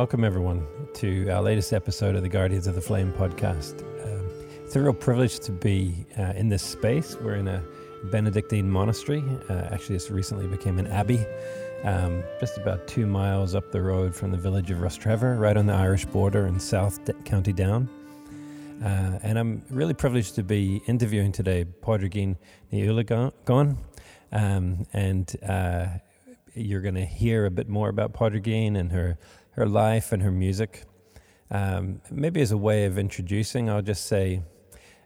[0.00, 3.82] welcome everyone to our latest episode of the Guardians of the Flame podcast.
[4.02, 4.30] Um,
[4.64, 7.18] it's a real privilege to be uh, in this space.
[7.20, 7.62] We're in a
[8.04, 9.22] Benedictine monastery.
[9.50, 11.22] Uh, actually, this recently became an abbey,
[11.84, 15.66] um, just about two miles up the road from the village of Rostrevor, right on
[15.66, 17.86] the Irish border in South D- County Down.
[18.82, 22.38] Uh, and I'm really privileged to be interviewing today Pádraigín
[22.72, 23.32] Ní
[24.32, 25.86] Um, and uh,
[26.54, 29.18] you're going to hear a bit more about Pádraigín and her,
[29.60, 30.84] her life and her music.
[31.50, 34.42] Um, maybe as a way of introducing, I'll just say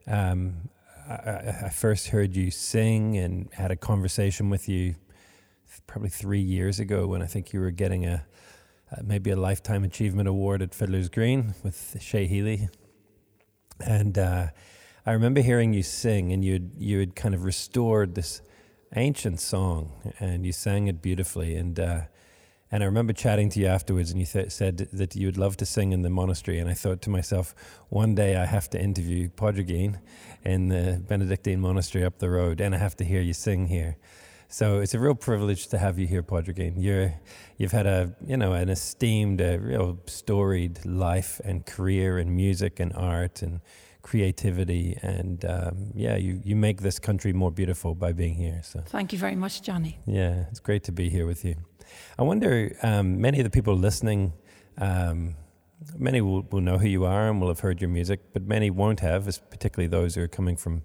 [0.07, 0.69] um,
[1.09, 4.95] I, I, first heard you sing and had a conversation with you
[5.89, 8.25] probably three years ago when I think you were getting a
[8.93, 12.69] uh, maybe a lifetime achievement award at Fiddler's Green with Shay Healy,
[13.85, 14.49] and uh,
[15.05, 18.41] I remember hearing you sing, and you you had kind of restored this
[18.95, 19.91] ancient song,
[20.21, 21.57] and you sang it beautifully.
[21.57, 22.01] And uh,
[22.71, 25.57] and I remember chatting to you afterwards, and you th- said that you would love
[25.59, 26.59] to sing in the monastery.
[26.59, 27.55] And I thought to myself,
[27.89, 30.01] one day I have to interview Pádraigín
[30.45, 33.97] in the Benedictine monastery up the road, and I have to hear you sing here.
[34.49, 36.75] So it's a real privilege to have you here, Pádraigín.
[36.77, 37.15] You're,
[37.59, 42.81] you've had a, you know, an esteemed, a real storied life and career in music
[42.81, 43.61] and art and
[44.03, 48.61] creativity, and um, yeah, you, you make this country more beautiful by being here.
[48.63, 49.99] So thank you very much, Johnny.
[50.07, 51.57] Yeah, it's great to be here with you.
[52.19, 54.33] I wonder, um, many of the people listening,
[54.79, 55.37] um,
[55.97, 58.71] many will, will know who you are and will have heard your music, but many
[58.71, 60.83] won't have, particularly those who are coming from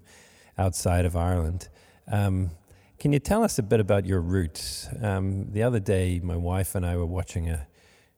[0.58, 1.68] outside of Ireland.
[2.10, 2.50] Um,
[2.98, 4.86] can you tell us a bit about your roots?
[5.00, 7.66] Um, the other day, my wife and I were watching a,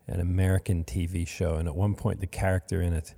[0.08, 3.14] an American TV show, and at one point, the character in it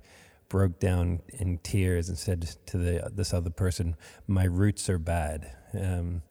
[0.47, 3.95] broke down in tears and said to the, this other person,
[4.27, 6.21] "My roots are bad." Um,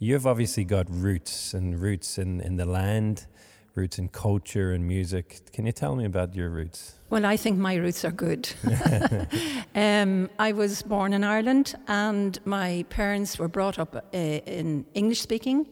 [0.00, 3.26] you've obviously got roots and roots in, in the land,
[3.74, 5.42] roots in culture and music.
[5.52, 6.94] Can you tell me about your roots?
[7.10, 8.48] Well, I think my roots are good.
[9.74, 15.20] um, I was born in Ireland, and my parents were brought up uh, in English
[15.20, 15.68] speaking,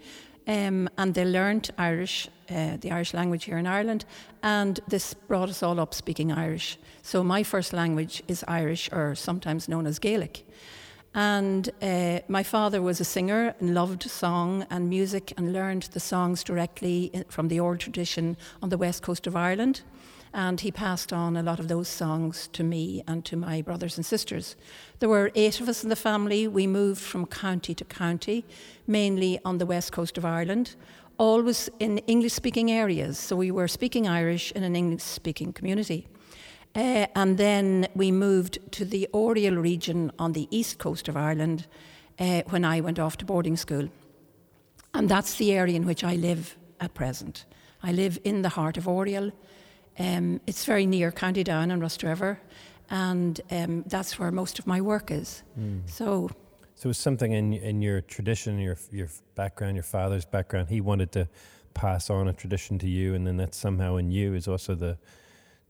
[0.46, 4.04] um, and they learned Irish, uh, the Irish language here in Ireland,
[4.42, 6.78] and this brought us all up speaking Irish.
[7.02, 10.44] So my first language is Irish, or sometimes known as Gaelic.
[11.14, 16.00] And uh, my father was a singer and loved song and music and learned the
[16.00, 19.82] songs directly from the oral tradition on the west coast of Ireland.
[20.34, 23.96] And he passed on a lot of those songs to me and to my brothers
[23.96, 24.56] and sisters.
[24.98, 26.46] There were eight of us in the family.
[26.46, 28.44] We moved from county to county,
[28.86, 30.76] mainly on the west coast of Ireland,
[31.16, 33.18] always in English speaking areas.
[33.18, 36.06] So we were speaking Irish in an English speaking community.
[36.74, 41.66] Uh, and then we moved to the Oriel region on the east coast of Ireland
[42.18, 43.88] uh, when I went off to boarding school.
[44.94, 47.44] And that's the area in which I live at present.
[47.82, 49.32] I live in the heart of Oriel.
[49.98, 52.38] Um, it's very near County Down and Rostrevor,
[52.90, 55.42] and um, that's where most of my work is.
[55.58, 55.80] Mm.
[55.86, 56.30] So,
[56.76, 60.68] so it's something in in your tradition, your your background, your father's background.
[60.68, 61.28] He wanted to
[61.74, 64.98] pass on a tradition to you, and then that somehow in you is also the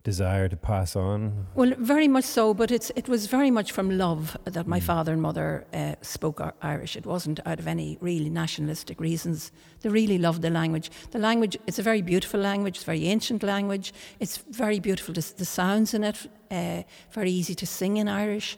[0.05, 1.47] desire to pass on?
[1.55, 4.83] Well, very much so, but it's, it was very much from love that my mm.
[4.83, 6.97] father and mother uh, spoke Irish.
[6.97, 9.53] It wasn't out of any really nationalistic reasons.
[9.81, 10.91] They really loved the language.
[11.11, 13.93] The language, it's a very beautiful language, it's a very ancient language.
[14.21, 18.57] It's very beautiful, to, the sounds in it, uh, very easy to sing in Irish.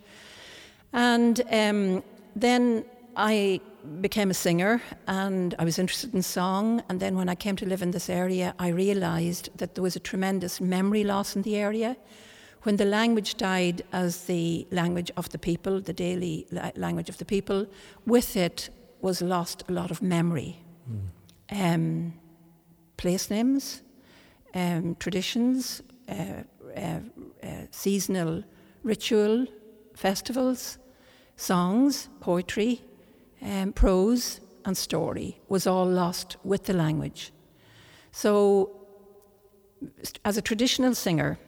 [0.93, 2.03] And um,
[2.37, 2.84] then
[3.16, 3.60] I
[4.00, 6.82] became a singer and I was interested in song.
[6.88, 9.97] And then when I came to live in this area, I realized that there was
[9.97, 11.97] a tremendous memory loss in the area.
[12.62, 17.16] When the language died as the language of the people, the daily la- language of
[17.19, 17.66] the people,
[18.06, 18.70] with it
[19.00, 20.62] was lost a lot of memory.
[20.91, 21.75] Mm.
[21.75, 22.15] Um,
[22.97, 23.82] place names,
[24.55, 26.43] um, traditions, uh,
[26.76, 27.00] uh,
[27.43, 28.44] uh, seasonal
[28.82, 29.46] ritual,
[29.94, 30.79] festivals,
[31.37, 32.82] songs, poetry,
[33.42, 37.32] um, prose and story was all lost with the language.
[38.12, 38.76] So,
[40.25, 41.38] as a traditional singer,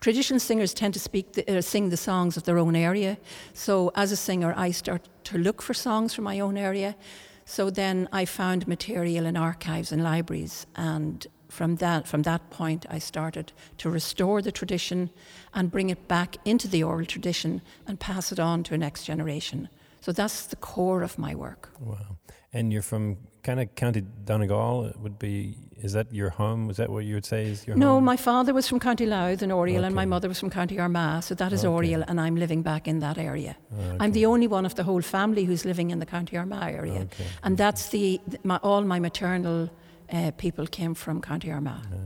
[0.00, 3.16] traditional singers tend to speak the, uh, sing the songs of their own area.
[3.54, 6.96] So, as a singer, I start to look for songs from my own area.
[7.44, 12.86] So then I found material in archives and libraries, and from that from that point,
[12.88, 15.10] I started to restore the tradition
[15.52, 19.04] and bring it back into the oral tradition and pass it on to a next
[19.04, 19.68] generation.
[20.02, 21.70] So that's the core of my work.
[21.80, 22.18] Wow.
[22.52, 26.70] And you're from kind of County Donegal, it would be, is that your home?
[26.70, 28.04] Is that what you would say is your no, home?
[28.04, 29.86] No, my father was from County Louth and Oriel, okay.
[29.86, 31.72] and my mother was from County Armagh, so that is okay.
[31.72, 33.56] Oriel, and I'm living back in that area.
[33.72, 33.96] Okay.
[34.00, 37.08] I'm the only one of the whole family who's living in the County Armagh area.
[37.42, 39.70] And that's the, my, all my maternal
[40.12, 41.86] uh, people came from County Armagh.
[41.90, 41.98] Yeah.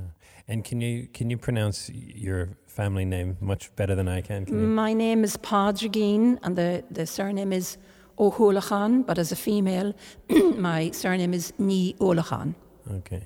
[0.49, 4.45] And can you can you pronounce your family name much better than I can?
[4.47, 7.79] can My name is Pádraigín, and the, the surname is
[8.19, 9.95] Ó hUallacháin, but as a female,
[10.71, 12.55] my surname is Ní Uallacháin.
[12.99, 13.23] Okay.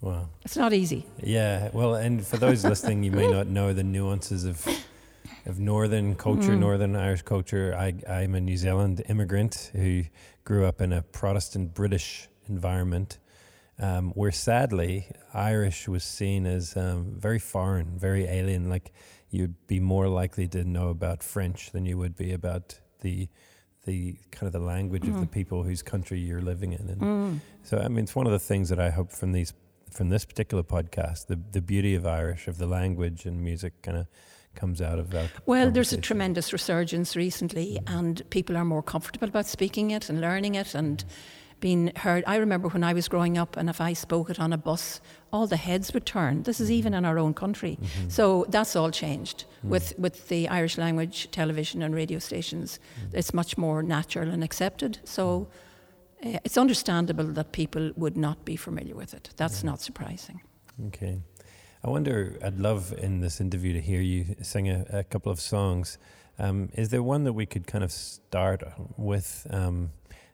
[0.00, 0.28] Wow.
[0.44, 1.04] It's not easy.
[1.22, 1.70] Yeah.
[1.72, 4.66] Well, and for those listening, you may not know the nuances of
[5.46, 6.58] of northern culture, Mm.
[6.68, 7.66] northern Irish culture.
[7.86, 7.88] I
[8.18, 10.04] I'm a New Zealand immigrant who
[10.44, 13.18] grew up in a Protestant British environment.
[13.80, 18.68] Um, where sadly Irish was seen as um, very foreign, very alien.
[18.68, 18.92] Like
[19.30, 23.28] you'd be more likely to know about French than you would be about the
[23.86, 25.30] the kind of the language of the Mm.
[25.30, 26.88] people whose country you're living in.
[26.90, 27.40] And Mm.
[27.62, 29.54] so I mean, it's one of the things that I hope from these
[29.90, 33.96] from this particular podcast, the the beauty of Irish, of the language and music, kind
[33.96, 34.06] of
[34.54, 35.30] comes out of that.
[35.46, 40.20] Well, there's a tremendous resurgence recently, and people are more comfortable about speaking it and
[40.20, 41.04] learning it and
[41.60, 42.24] being heard.
[42.26, 45.00] I remember when I was growing up, and if I spoke it on a bus,
[45.32, 46.42] all the heads would turn.
[46.42, 47.78] This is even in our own country.
[48.08, 52.80] So that's all changed with, with the Irish language television and radio stations.
[53.12, 54.98] It's much more natural and accepted.
[55.04, 55.48] So
[56.24, 59.30] uh, it's understandable that people would not be familiar with it.
[59.36, 60.40] That's not surprising.
[60.88, 61.20] Okay.
[61.82, 65.40] I wonder, I'd love in this interview to hear you sing a, a couple of
[65.40, 65.98] songs.
[66.38, 68.62] Um, is there one that we could kind of start
[68.96, 69.90] with um,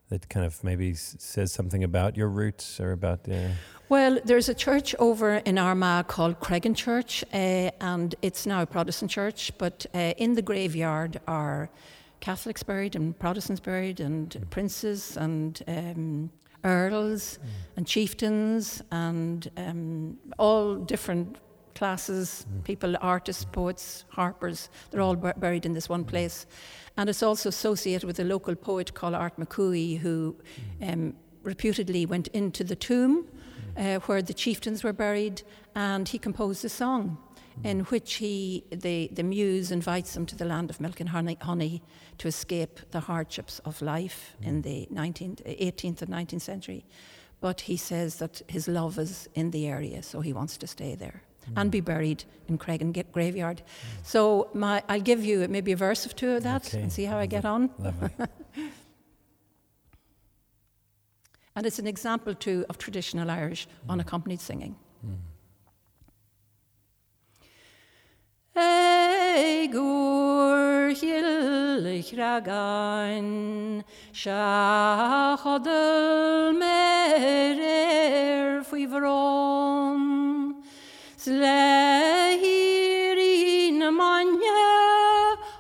[0.08, 3.48] that kind of maybe s- says something about your roots or about uh,
[3.88, 8.66] Well, there's a church over in Armagh called Creggan Church, uh, and it's now a
[8.66, 11.68] Protestant church, but uh, in the graveyard are
[12.20, 16.30] Catholics buried and Protestants buried, and princes and um,
[16.64, 17.38] earls
[17.76, 21.36] and chieftains, and um, all different
[21.74, 26.46] classes people, artists, poets, harpers, they're all bur- buried in this one place.
[26.96, 30.36] And it's also associated with a local poet called Art McCooey, who
[30.82, 33.26] um, reputedly went into the tomb
[33.76, 35.42] uh, where the chieftains were buried,
[35.74, 37.18] and he composed a song
[37.64, 41.38] in which he, the, the muse invites them to the land of milk and honey,
[41.40, 41.82] honey
[42.18, 46.84] to escape the hardships of life in the 19th, 18th and 19th century.
[47.40, 50.94] But he says that his love is in the area, so he wants to stay
[50.94, 51.60] there Mm.
[51.60, 53.62] and be buried in Creggan Ga- graveyard.
[53.62, 54.06] Mm.
[54.06, 56.82] So my, I'll give you maybe a verse or two of that Okay.
[56.82, 57.70] and see how I get on.
[61.56, 63.90] And it's an example too of traditional Irish mm.
[63.90, 64.76] unaccompanied singing.
[69.66, 73.82] Egur hillich ragan,
[74.12, 75.66] shachadel
[76.60, 78.26] merer.
[81.26, 82.30] Slehirin
[83.90, 84.66] manje,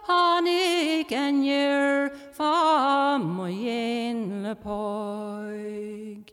[0.06, 6.24] hanik enjer, famoyen le poig.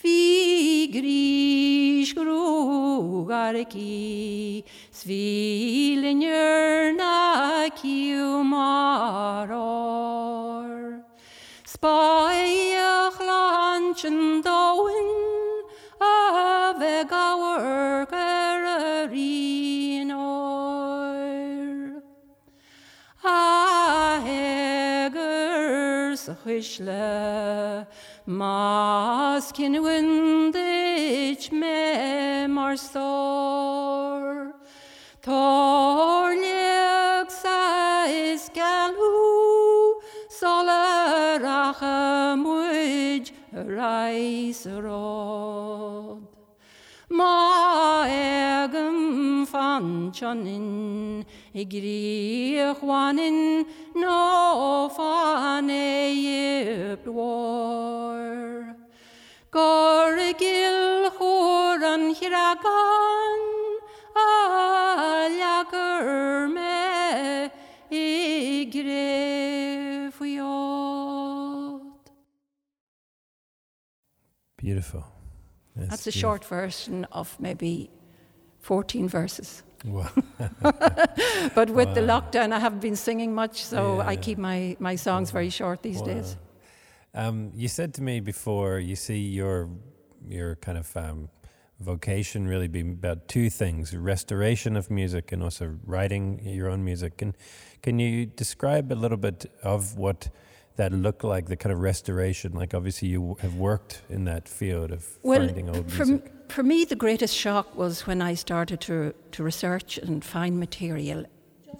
[0.00, 3.84] Vi gris grugarki,
[4.90, 6.08] svilinjörna
[7.76, 9.04] kiumaror.
[11.68, 15.33] Spajach lanchen dauen,
[26.44, 27.86] chuisle,
[28.26, 34.52] mas cin windich me mar stor.
[35.22, 39.94] Torliag sa is galú,
[40.28, 46.28] solar a muid reis rod.
[47.08, 51.24] Ma egum fanchonin,
[53.94, 58.74] no fan e war.
[59.52, 61.10] Gorgil
[62.18, 62.64] hiragan,
[66.52, 67.50] me.
[74.56, 75.04] Beautiful.
[75.76, 76.20] That's a beautiful.
[76.20, 77.90] short version of maybe
[78.60, 79.62] 14 verses.
[79.84, 80.08] Wow.
[81.54, 84.20] But with the lockdown, I haven't been singing much, so I Yeah.
[84.20, 86.36] keep my, my songs very short these days.
[87.14, 89.68] Um, you said to me before, you see your
[90.28, 91.28] your kind of um,
[91.80, 97.22] vocation really being about two things: restoration of music and also writing your own music.
[97.22, 97.36] And
[97.82, 100.28] can you describe a little bit of what
[100.76, 102.52] that look like, the kind of restoration?
[102.52, 106.26] Like, obviously, you have worked in that field of Well, finding old for, music.
[106.26, 110.58] m- for me, the greatest shock was when I started to, to research and find
[110.58, 111.24] material,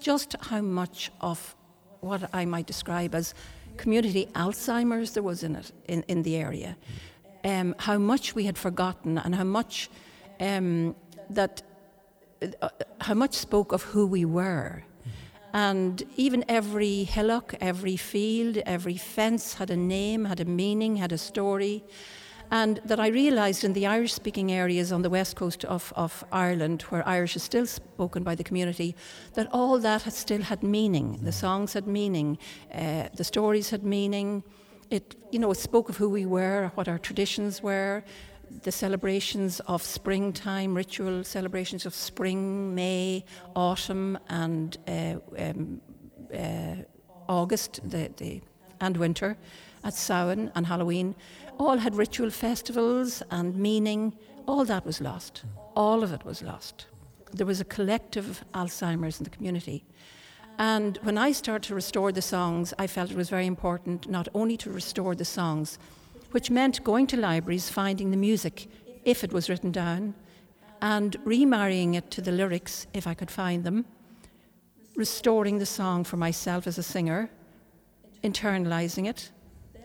[0.01, 1.57] just how much of
[2.01, 3.35] what I might describe as
[3.77, 6.77] community Alzheimer's there was in it, in, in the area.
[7.45, 9.91] Um, how much we had forgotten and how much
[10.41, 10.95] um,
[11.31, 11.63] that
[12.63, 12.69] uh,
[13.01, 14.83] how much spoke of who we were.
[15.55, 21.13] And even every hillock, every field, every fence had a name, had a meaning, had
[21.13, 21.85] a story.
[22.51, 26.25] And that I realised in the Irish speaking areas on the west coast of, of
[26.33, 28.97] Ireland, where Irish is still spoken by the community,
[29.35, 31.21] that all that had still had meaning.
[31.23, 32.37] The songs had meaning,
[32.75, 34.43] uh, the stories had meaning.
[34.91, 38.03] It, you know, it spoke of who we were, what our traditions were,
[38.63, 43.25] the celebrations of springtime, ritual celebrations of spring, May,
[43.55, 45.81] autumn, and uh, um,
[46.33, 46.77] uh,
[47.29, 48.41] August, the, the,
[48.81, 49.37] and winter,
[49.85, 51.15] at Samhain and Halloween,
[51.59, 54.17] all had ritual festivals and meaning.
[54.47, 55.45] All that was lost.
[55.75, 56.87] All of it was lost.
[57.33, 59.85] There was a collective Alzheimer's in the community.
[60.59, 64.29] And when I started to restore the songs, I felt it was very important not
[64.35, 65.79] only to restore the songs,
[66.35, 68.67] which meant going to libraries, finding the music
[69.05, 70.13] if it was written down,
[70.83, 73.85] and remarrying it to the lyrics if I could find them,
[74.97, 77.31] restoring the song for myself as a singer,
[78.25, 79.31] internalizing it,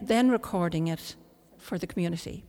[0.01, 1.15] then recording it
[1.60, 2.44] for the community.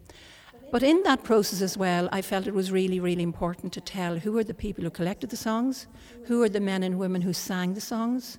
[0.73, 4.16] But in that process as well, I felt it was really, really important to tell
[4.16, 5.88] who are the people who collected the songs,
[6.25, 8.38] who are the men and women who sang the songs,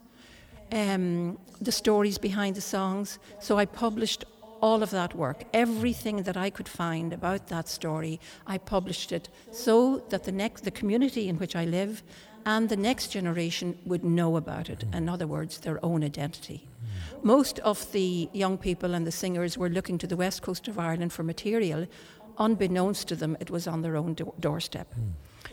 [0.71, 3.19] um, the stories behind the songs.
[3.39, 4.25] So I published
[4.61, 9.29] all of that work, everything that I could find about that story, I published it
[9.51, 12.03] so that the next the community in which I live
[12.45, 14.79] and the next generation would know about it.
[14.79, 14.95] Mm-hmm.
[14.95, 16.67] In other words, their own identity.
[17.23, 20.79] Most of the young people and the singers were looking to the west coast of
[20.79, 21.87] Ireland for material.
[22.37, 24.91] Unbeknownst to them, it was on their own do- doorstep.
[24.93, 25.09] Hmm.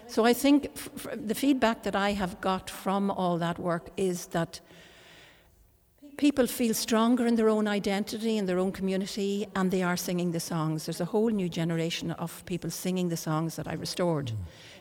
[0.06, 3.90] So I think f- f- the feedback that I have got from all that work
[3.96, 4.60] is that
[6.18, 10.32] people feel stronger in their own identity, in their own community, and they are singing
[10.32, 10.84] the songs.
[10.84, 14.32] There's a whole new generation of people singing the songs that I restored.
[14.32, 14.36] Mm.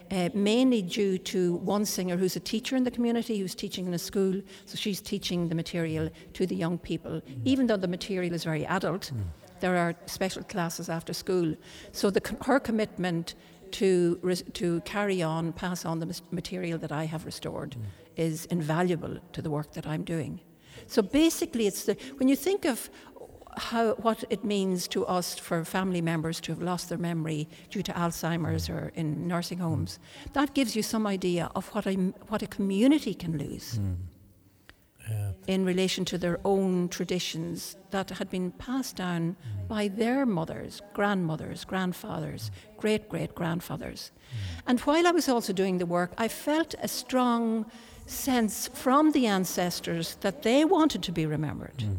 [0.09, 3.93] Uh, mainly due to one singer who's a teacher in the community, who's teaching in
[3.93, 7.21] a school, so she's teaching the material to the young people.
[7.21, 7.41] Mm.
[7.45, 9.21] Even though the material is very adult, mm.
[9.59, 11.55] there are special classes after school.
[11.91, 13.35] So the, her commitment
[13.71, 14.15] to,
[14.53, 17.75] to carry on, pass on the material that I have restored
[18.15, 20.39] is invaluable to the work that I'm doing.
[20.87, 22.89] So basically, it's the, when you think of
[23.57, 27.83] how, what it means to us for family members to have lost their memory due
[27.83, 29.99] to Alzheimer's or in nursing homes,
[30.33, 31.93] that gives you some idea of what a,
[32.27, 33.79] what a community can lose.
[33.79, 33.95] Mm.
[35.09, 35.31] Yeah.
[35.47, 39.67] In relation to their own traditions that had been passed down mm.
[39.69, 44.11] by their mothers, grandmothers, grandfathers, great great grandfathers.
[44.11, 44.61] Mm.
[44.67, 47.71] And while I was also doing the work, I felt a strong
[48.07, 51.77] sense from the ancestors that they wanted to be remembered.
[51.77, 51.97] Mm.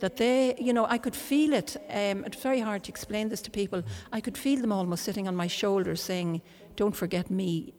[0.00, 1.76] That they, you know, I could feel it.
[1.88, 3.82] Um, it's very hard to explain this to people.
[4.12, 6.42] I could feel them almost sitting on my shoulders saying,
[6.76, 7.74] Don't forget me,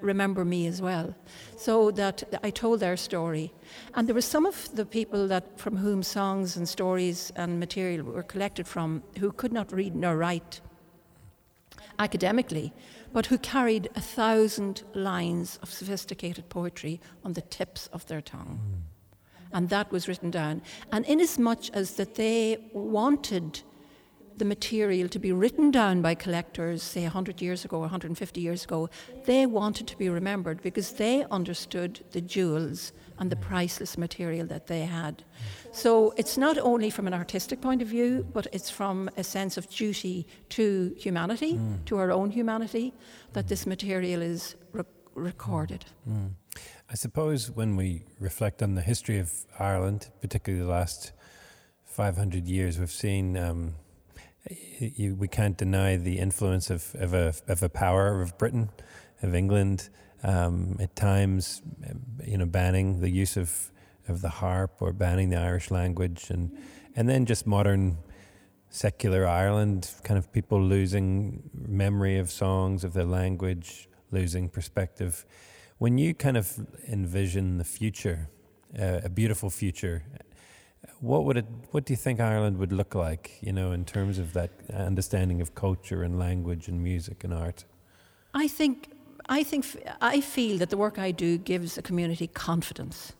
[0.00, 1.14] remember me as well.
[1.56, 3.52] So that I told their story.
[3.94, 8.04] And there were some of the people that from whom songs and stories and material
[8.04, 10.60] were collected from who could not read nor write
[11.98, 12.72] academically,
[13.12, 18.60] but who carried a thousand lines of sophisticated poetry on the tips of their tongue.
[18.62, 18.98] Mm.
[19.52, 20.62] And that was written down.
[20.92, 23.62] And inasmuch as that they wanted
[24.38, 28.64] the material to be written down by collectors, say 100 years ago or 150 years
[28.64, 28.88] ago,
[29.24, 34.68] they wanted to be remembered because they understood the jewels and the priceless material that
[34.68, 35.24] they had.
[35.72, 39.56] So it's not only from an artistic point of view, but it's from a sense
[39.56, 41.84] of duty to humanity, mm.
[41.86, 42.94] to our own humanity,
[43.32, 45.84] that this material is re- recorded.
[46.08, 46.30] Mm.
[46.90, 51.12] I suppose when we reflect on the history of Ireland, particularly the last
[51.84, 53.36] 500 years, we've seen.
[53.36, 53.74] Um,
[54.80, 58.70] you, we can't deny the influence of, of, a, of a power of Britain,
[59.22, 59.88] of England,
[60.22, 61.62] um, at times,
[62.26, 63.70] you know, banning the use of,
[64.08, 66.56] of the harp or banning the Irish language, and,
[66.96, 67.98] and then just modern
[68.70, 75.24] secular Ireland, kind of people losing memory of songs, of their language, losing perspective.
[75.78, 78.28] When you kind of envision the future,
[78.78, 80.02] uh, a beautiful future,
[81.00, 81.46] what would it?
[81.70, 83.38] What do you think Ireland would look like?
[83.40, 87.64] You know, in terms of that understanding of culture and language and music and art.
[88.34, 88.90] I think
[89.28, 89.66] I think
[90.00, 93.12] I feel that the work I do gives a community confidence.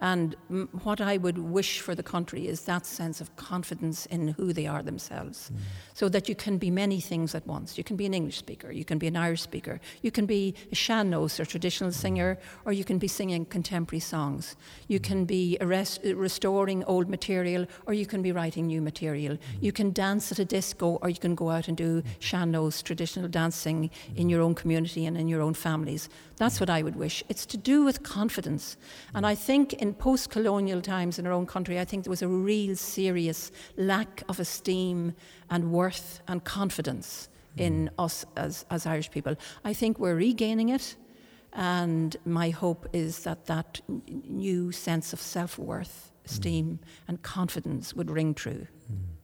[0.00, 4.28] And m- what I would wish for the country is that sense of confidence in
[4.28, 5.50] who they are themselves.
[5.52, 5.58] Mm.
[5.94, 7.76] So that you can be many things at once.
[7.76, 10.54] You can be an English speaker, you can be an Irish speaker, you can be
[10.72, 11.94] a sean-nós or traditional mm.
[11.94, 14.56] singer, or you can be singing contemporary songs.
[14.88, 15.04] You mm.
[15.04, 19.36] can be res- uh, restoring old material, or you can be writing new material.
[19.60, 23.28] You can dance at a disco, or you can go out and do sean-nós, traditional
[23.28, 26.08] dancing in your own community and in your own families.
[26.38, 27.22] That's what I would wish.
[27.28, 28.78] It's to do with confidence.
[29.12, 32.22] And I think in post colonial times in our own country, I think there was
[32.22, 35.14] a real serious lack of esteem
[35.50, 37.62] and worth and confidence hmm.
[37.62, 39.36] in us as, as Irish people.
[39.64, 40.96] I think we're regaining it.
[41.52, 46.30] And my hope is that that new sense of self worth, hmm.
[46.30, 48.66] esteem, and confidence would ring true.
[48.86, 49.19] Hmm.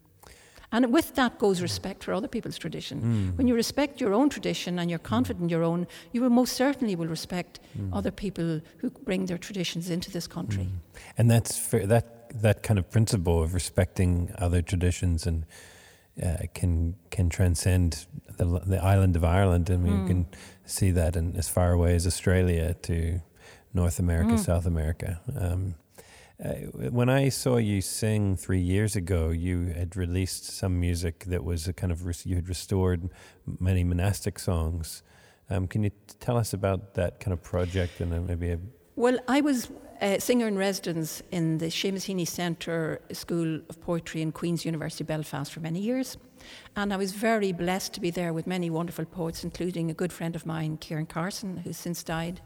[0.72, 3.00] And with that goes respect for other people's tradition.
[3.00, 3.36] Hmm.
[3.36, 6.54] When you respect your own tradition and you're confident in your own, you will most
[6.54, 7.92] certainly will respect hmm.
[7.94, 10.64] other people who bring their traditions into this country.
[10.64, 10.76] Hmm.
[11.18, 15.46] And that's fair, that that kind of principle of respecting other traditions and
[16.22, 18.06] uh, can can transcend
[18.36, 19.70] the the island of Ireland.
[19.70, 20.26] I mean, you can
[20.64, 23.20] see that in as far away as Australia to
[23.72, 25.20] North America, South America.
[25.38, 25.74] Um,
[26.44, 26.50] uh,
[26.90, 31.66] when I saw you sing three years ago, you had released some music that was
[31.66, 33.08] a kind of you had restored
[33.58, 35.02] many monastic songs.
[35.48, 35.90] Um, can you
[36.20, 38.58] tell us about that kind of project and maybe a
[38.96, 39.70] Well, I was
[40.02, 45.04] a singer in residence in the Seamus Heaney Centre School of Poetry in Queen's University
[45.04, 46.18] Belfast for many years.
[46.74, 50.12] And I was very blessed to be there with many wonderful poets, including a good
[50.12, 52.42] friend of mine, Ciaran Carson, who's since died.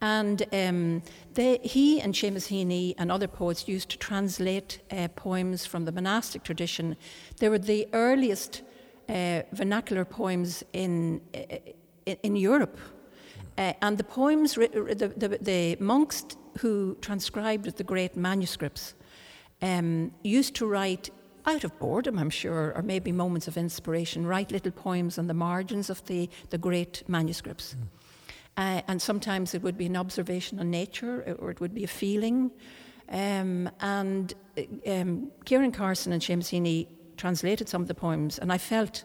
[0.00, 1.02] And um,
[1.34, 5.92] they, he and Seamus Heaney and other poets used to translate uh, poems from the
[5.92, 6.96] monastic tradition.
[7.38, 8.62] They were the earliest
[9.08, 11.56] uh, vernacular poems in, uh,
[12.06, 12.78] in, in Europe.
[13.58, 16.24] Uh, and the poems, the, the, the monks
[16.60, 18.94] who transcribed the great manuscripts
[19.60, 21.10] um, used to write,
[21.46, 25.34] out of boredom, I'm sure, or maybe moments of inspiration, write little poems on the
[25.34, 27.76] margins of the, the great manuscripts.
[28.60, 31.88] Uh, and sometimes it would be an observation on nature, or it would be a
[31.88, 32.50] feeling.
[33.08, 38.52] Um, and uh, um, Ciaran Carson and Seamus Heaney translated some of the poems, and
[38.52, 39.04] I felt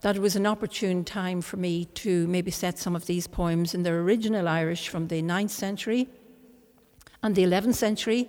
[0.00, 3.72] that it was an opportune time for me to maybe set some of these poems
[3.72, 6.08] in their original Irish from the 9th century
[7.22, 8.28] and the 11th century,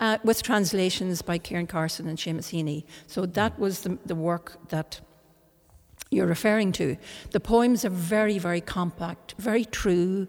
[0.00, 2.84] uh, with translations by Ciaran Carson and Seamus Heaney.
[3.06, 5.00] So that was the, the work that
[6.10, 6.96] you're referring to.
[7.30, 10.26] The poems are very, very compact, very true,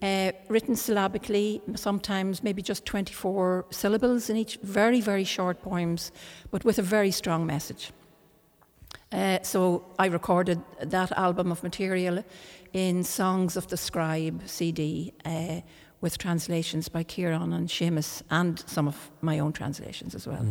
[0.00, 6.12] uh, written syllabically, sometimes maybe just 24 syllables in each, very, very short poems,
[6.50, 7.90] but with a very strong message.
[9.10, 12.24] Uh, so I recorded that album of material
[12.72, 15.60] in Songs of the Scribe CD uh,
[16.00, 20.46] with translations by Ciaran and Seamus and some of my own translations as well.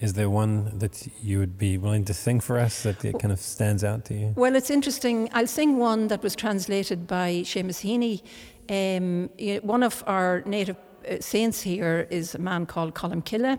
[0.00, 3.32] Is there one that you would be willing to sing for us that it kind
[3.32, 4.32] of stands out to you?
[4.36, 5.28] Well, it's interesting.
[5.32, 8.22] I'll sing one that was translated by Seamus Heaney.
[8.68, 9.28] Um,
[9.62, 10.76] one of our native
[11.08, 13.58] uh, saints here is a man called Colm Cille,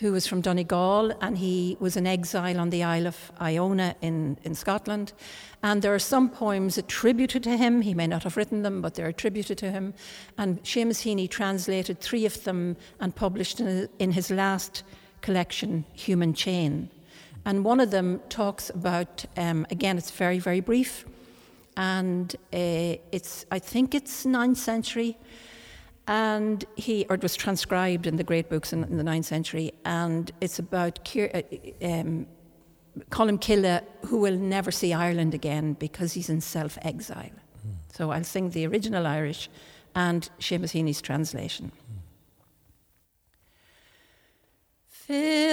[0.00, 4.38] who was from Donegal, and he was in exile on the Isle of Iona in,
[4.44, 5.12] in Scotland.
[5.62, 7.80] And there are some poems attributed to him.
[7.80, 9.94] He may not have written them, but they're attributed to him.
[10.36, 14.84] And Seamus Heaney translated three of them and published in, in his last
[15.26, 16.88] collection, Human Chain.
[17.44, 21.04] And one of them talks about, um, again, it's very, very brief,
[21.76, 25.18] and uh, it's, I think it's 9th century,
[26.06, 29.72] and he, or it was transcribed in the great books in, in the 9th century,
[29.84, 31.42] and it's about uh,
[31.82, 32.26] um,
[33.10, 37.36] Colm Cille, who will never see Ireland again because he's in self exile.
[37.92, 39.50] So I'll sing the original Irish
[39.96, 41.72] and Seamus Heaney's translation.
[45.06, 45.45] Phil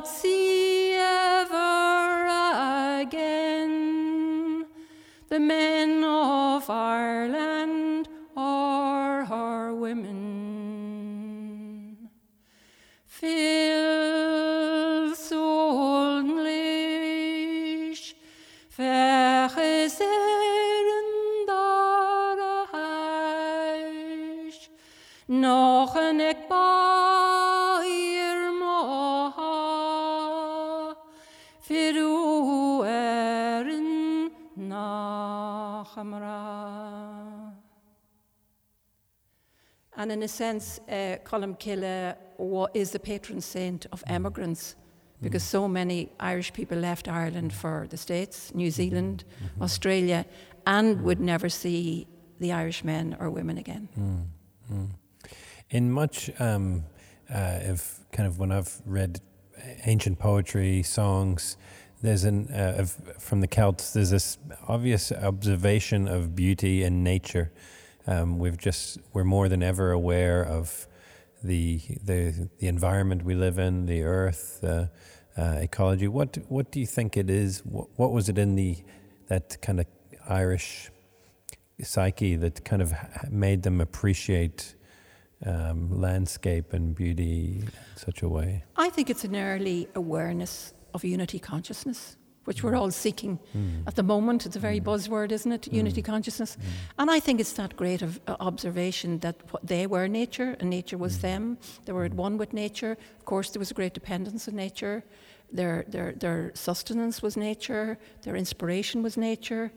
[0.00, 0.06] but
[40.08, 42.16] And in a sense, uh, Columcille
[42.72, 44.74] is the patron saint of emigrants
[45.20, 49.62] because so many Irish people left Ireland for the States, New Zealand, mm-hmm.
[49.62, 50.24] Australia,
[50.66, 52.06] and would never see
[52.40, 53.90] the Irish men or women again.
[54.00, 54.84] Mm-hmm.
[55.68, 56.84] In much um,
[57.28, 59.20] uh, of kind of when I've read
[59.84, 61.58] ancient poetry, songs,
[62.00, 63.92] there's an uh, of, from the Celts.
[63.92, 67.52] There's this obvious observation of beauty in nature.
[68.08, 70.88] Um, we've just we're more than ever aware of
[71.44, 74.86] the the the environment we live in, the earth, uh,
[75.36, 76.08] uh, ecology.
[76.08, 77.60] What what do you think it is?
[77.66, 78.78] What, what was it in the
[79.26, 79.86] that kind of
[80.26, 80.90] Irish
[81.82, 82.94] psyche that kind of
[83.30, 84.74] made them appreciate
[85.44, 88.64] um, landscape and beauty in such a way?
[88.76, 92.16] I think it's an early awareness of unity consciousness,
[92.48, 93.86] which we're all seeking mm.
[93.86, 94.46] at the moment.
[94.46, 94.84] It's a very mm.
[94.84, 95.70] buzzword, isn't it?
[95.70, 96.06] Unity mm.
[96.12, 96.56] consciousness.
[96.56, 96.62] Mm.
[97.00, 100.96] And I think it's that great of, uh, observation that they were nature and nature
[100.96, 101.20] was mm.
[101.20, 101.58] them.
[101.84, 102.92] They were at one with nature.
[103.18, 105.04] Of course, there was a great dependence on nature.
[105.52, 109.70] Their, their, their sustenance was nature, their inspiration was nature.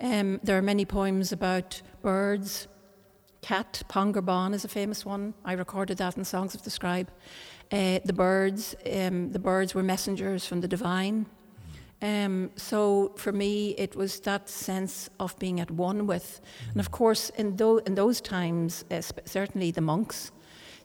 [0.00, 2.66] Um, there are many poems about birds.
[3.40, 5.32] Cat, Pangur Bán is a famous one.
[5.44, 7.08] I recorded that in Songs of the Scribe.
[7.70, 11.26] Uh, the birds, um, the birds were messengers from the divine.
[12.02, 16.90] Um, so for me, it was that sense of being at one with, and of
[16.90, 20.30] course, in, tho- in those times, uh, certainly the monks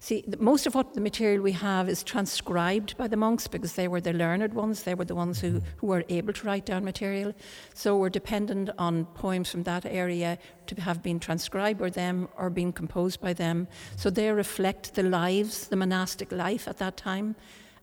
[0.04, 3.88] See, most of what the material we have is transcribed by the monks because they
[3.88, 4.82] were the learned ones.
[4.82, 7.36] They were the ones who, who were able to write down material.
[7.76, 12.50] So we're dependent on poems from that area to have been transcribed by them or
[12.50, 13.68] been composed by them.
[13.96, 17.36] So they reflect the lives, the monastic life at that time.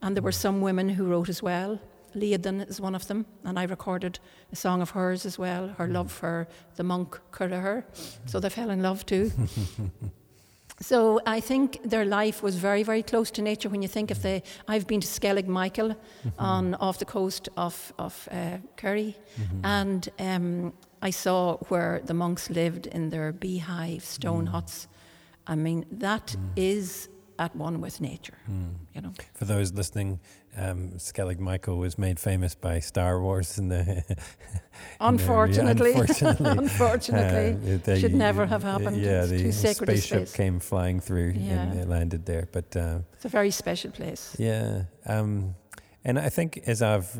[0.02, 1.80] And there were some women who wrote as well.
[2.14, 4.18] Líadan is one of them, and I recorded
[4.52, 7.84] a song of hers as well, her love for the monk Cuirithir.
[8.26, 9.30] So they fell in love too.
[10.80, 13.68] So I think their life was very, very close to nature.
[13.68, 16.28] When you think of the, I've been to Skellig Michael mm-hmm.
[16.38, 19.64] on off the coast of of uh, Kerry, mm-hmm.
[19.64, 24.50] and um, I saw where the monks lived in their beehive stone mm.
[24.50, 24.88] huts.
[25.46, 26.50] I mean, that mm.
[26.56, 28.38] is at one with nature.
[28.48, 28.74] Mm.
[28.94, 29.12] You know.
[29.34, 30.20] For those listening,
[30.58, 34.02] um, Skellig Michael was made famous by Star Wars in the.
[35.00, 39.00] unfortunately, the, unfortunately, unfortunately uh, they, should never have happened.
[39.00, 41.62] Yeah, it's the spaceship came flying through yeah.
[41.62, 42.48] and it landed there.
[42.50, 44.34] But uh, it's a very special place.
[44.38, 44.84] Yeah.
[45.06, 45.54] Um,
[46.04, 47.10] and I think as I've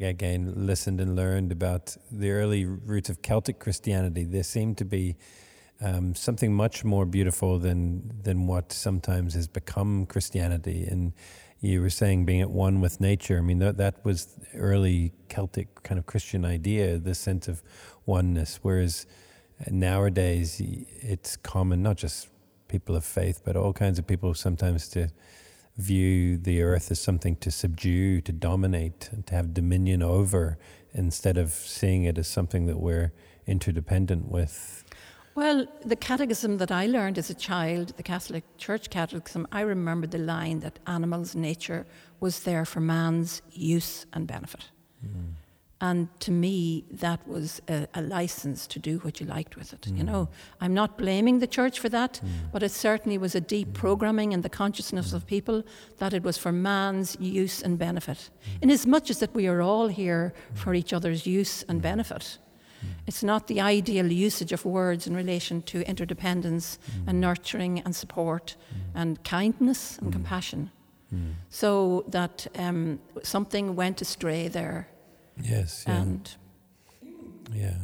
[0.00, 5.16] again listened and learned about the early roots of Celtic Christianity, there seemed to be
[5.80, 10.86] um, something much more beautiful than than what sometimes has become Christianity.
[10.86, 11.12] And
[11.60, 13.38] you were saying being at one with nature.
[13.38, 17.62] I mean that that was early Celtic kind of Christian idea, this sense of
[18.04, 18.60] oneness.
[18.62, 19.06] Whereas
[19.70, 22.28] nowadays it's common, not just
[22.68, 25.08] people of faith, but all kinds of people sometimes to
[25.76, 30.58] view the earth as something to subdue, to dominate, to have dominion over,
[30.94, 33.12] instead of seeing it as something that we're
[33.46, 34.84] interdependent with
[35.36, 40.06] well, the catechism that I learned as a child, the Catholic Church catechism, I remember
[40.06, 41.86] the line that animals' nature
[42.20, 44.70] was there for man's use and benefit.
[45.04, 45.34] Mm.
[45.78, 49.82] And to me, that was a, a, license to do what you liked with it.
[49.82, 49.98] Mm.
[49.98, 52.50] You know, I'm not blaming the church for that, mm.
[52.50, 55.62] but it certainly was a deep programming in the consciousness of people
[55.98, 58.30] that it was for man's use and benefit.
[58.58, 58.62] Mm.
[58.62, 62.38] In as much as that we are all here for each other's use and benefit.
[63.06, 67.08] It's not the ideal usage of words in relation to interdependence mm.
[67.08, 69.00] and nurturing and support mm.
[69.00, 70.12] and kindness and mm.
[70.12, 70.70] compassion.
[71.14, 71.34] Mm.
[71.50, 74.88] So that um, something went astray there.
[75.40, 75.84] Yes.
[75.86, 76.02] Yeah.
[76.02, 76.36] And
[77.52, 77.76] yeah.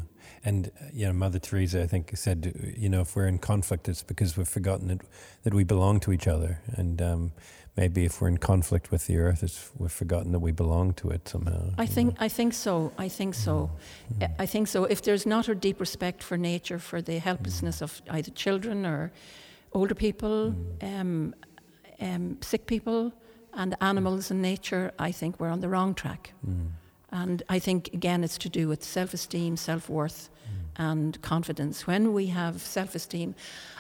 [0.45, 3.89] And uh, you know, Mother Teresa, I think, said, you know, if we're in conflict,
[3.89, 5.01] it's because we've forgotten that,
[5.45, 6.61] that we belong to each other.
[6.73, 7.33] And um,
[7.77, 11.11] maybe if we're in conflict with the earth, it's, we've forgotten that we belong to
[11.11, 11.71] it somehow.
[11.79, 12.25] I think, know?
[12.27, 12.93] I think so.
[12.99, 13.71] I think so.
[14.19, 14.35] Mm.
[14.39, 14.85] I think so.
[14.85, 17.83] If there's not a deep respect for nature, for the helplessness mm.
[17.83, 19.13] of either children or
[19.73, 21.01] older people, mm.
[21.01, 21.35] um,
[22.01, 23.13] um, sick people,
[23.55, 26.33] and animals and nature, I think we're on the wrong track.
[26.47, 26.71] Mm.
[27.11, 30.31] And I think, again, it's to do with self esteem, self worth,
[30.77, 31.87] and confidence.
[31.87, 33.35] When we have self esteem,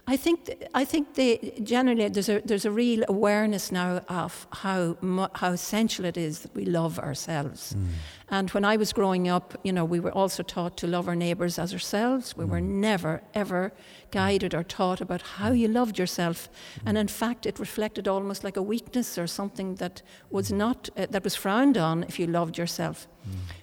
[0.06, 4.46] I think th- I think they, generally there's a there's a real awareness now of
[4.50, 7.74] how mu- how essential it is that we love ourselves.
[7.74, 7.86] Mm.
[8.28, 11.14] And when I was growing up, you know, we were also taught to love our
[11.14, 12.36] neighbours as ourselves.
[12.36, 12.50] We mm.
[12.50, 13.72] were never ever
[14.10, 16.48] guided or taught about how you loved yourself.
[16.48, 16.82] Mm.
[16.86, 21.06] And in fact, it reflected almost like a weakness or something that was not uh,
[21.10, 23.06] that was frowned on if you loved yourself.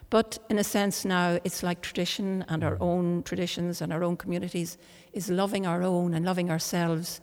[0.09, 0.17] Mm.
[0.17, 4.17] But in a sense, now it's like tradition and our own traditions and our own
[4.17, 4.77] communities
[5.13, 7.21] is loving our own and loving ourselves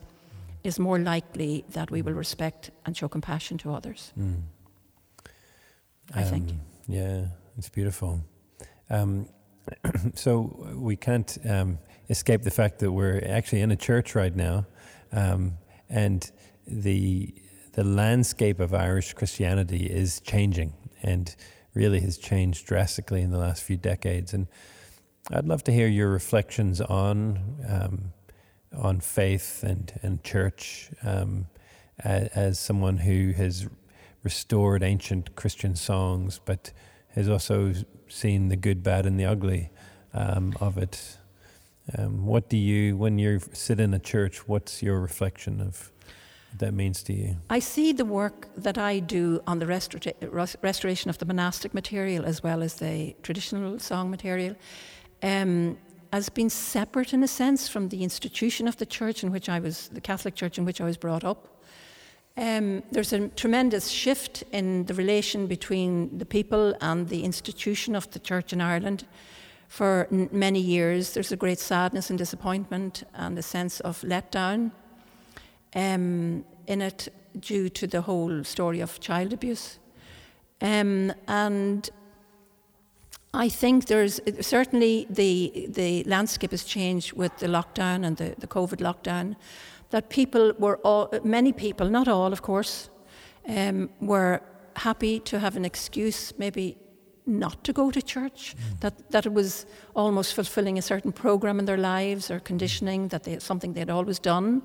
[0.65, 4.13] is more likely that we will respect and show compassion to others.
[4.19, 4.43] Mm.
[6.15, 6.51] I think.
[6.51, 7.27] Um, Yeah,
[7.59, 8.21] it's beautiful.
[8.91, 9.29] Um,
[10.15, 14.67] so we can't um, escape the fact that we're actually in a church right now,
[15.13, 16.31] um, and
[16.67, 17.35] the
[17.73, 20.73] the landscape of Irish Christianity is changing,
[21.03, 21.35] and
[21.77, 24.35] really has changed drastically in the last few decades.
[24.35, 24.49] And
[25.31, 28.13] I'd love to hear your reflections on um,
[28.77, 31.47] on faith and and church um,
[32.01, 33.69] as, as someone who has
[34.23, 36.73] restored ancient Christian songs, but
[37.11, 37.73] has also
[38.09, 39.71] seen the good, bad, and the ugly
[40.13, 41.19] um, of it.
[41.97, 45.93] Um, what do you, when you sit in a church, what's your reflection of
[46.59, 47.37] that means to you?
[47.51, 52.25] I see the work that I do on the restora- restoration of the monastic material
[52.25, 54.57] as well as the traditional song material
[55.23, 55.77] um,
[56.13, 59.59] as being separate in a sense from the institution of the church in which I
[59.59, 61.49] was, the Catholic Church in which I was brought up.
[62.39, 68.11] Um, there's a tremendous shift in the relation between the people and the institution of
[68.11, 69.07] the church in Ireland.
[69.69, 74.71] For n- many years, there's a great sadness and disappointment and a sense of letdown
[75.77, 77.09] um, in it
[77.39, 79.79] due to the whole story of child abuse.
[80.61, 81.89] Um, and
[83.35, 88.47] I think there's certainly the the landscape has changed with the lockdown and the, the
[88.47, 89.37] COVID lockdown.
[89.91, 92.91] That people were all many people, not all, of course,
[93.49, 94.41] um, were
[94.75, 96.77] happy to have an excuse, maybe
[97.27, 98.55] not to go to church.
[98.57, 98.81] Mm.
[98.81, 103.11] That that it was almost fulfilling a certain program in their lives or conditioning mm.
[103.11, 104.63] that they something they had always done.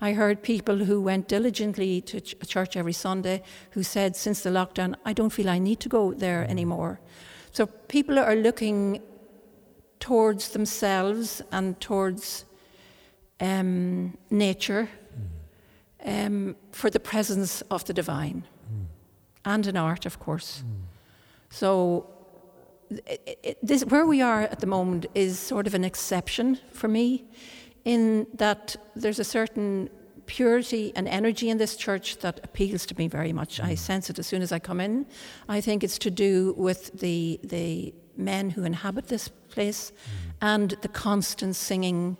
[0.00, 4.50] I heard people who went diligently to ch- church every Sunday who said, since the
[4.50, 6.50] lockdown, I don't feel I need to go there mm.
[6.50, 7.00] anymore.
[7.52, 9.00] So people are looking
[10.00, 12.44] towards themselves and towards
[13.40, 14.88] um, nature
[16.04, 18.44] um, for the presence of the divine
[19.44, 20.62] and in art, of course.
[21.54, 22.10] So
[22.90, 26.88] it, it, this, where we are at the moment is sort of an exception for
[26.88, 27.26] me
[27.84, 29.88] in that there's a certain
[30.26, 33.60] purity and energy in this church that appeals to me very much.
[33.60, 33.78] I mm.
[33.78, 35.06] sense it as soon as I come in.
[35.48, 40.32] I think it's to do with the the men who inhabit this place mm.
[40.40, 42.16] and the constant singing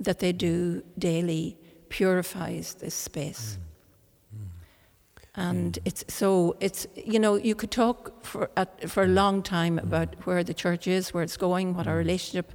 [0.00, 1.56] that they do daily
[1.88, 3.56] purifies this space.
[3.58, 3.65] Mm.
[5.36, 5.82] And mm.
[5.84, 9.14] it's so it's you know you could talk for at, for a mm.
[9.14, 9.82] long time mm.
[9.82, 12.52] about where the church is, where it's going, what our relationship.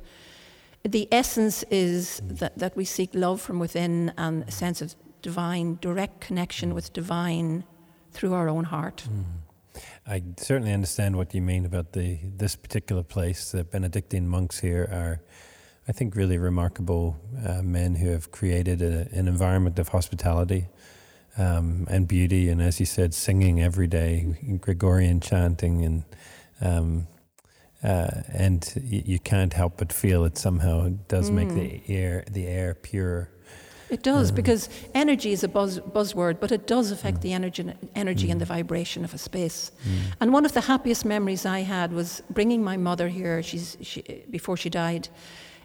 [0.83, 5.77] The essence is that, that we seek love from within and a sense of divine,
[5.79, 7.65] direct connection with divine
[8.11, 9.03] through our own heart.
[10.07, 13.51] I certainly understand what you mean about the this particular place.
[13.51, 15.21] The Benedictine monks here are,
[15.87, 17.17] I think, really remarkable
[17.47, 20.67] uh, men who have created a, an environment of hospitality
[21.37, 26.03] um, and beauty, and as you said, singing every day, Gregorian chanting, and
[26.61, 27.07] um,
[27.83, 32.23] uh, and y- you can't help but feel it somehow it does make the air
[32.31, 33.29] the air pure.
[33.89, 38.31] It does because energy is a buzz, buzzword, but it does affect the energy, energy
[38.31, 39.71] and the vibration of a space.
[40.21, 43.43] And one of the happiest memories I had was bringing my mother here.
[43.43, 45.09] She's she, before she died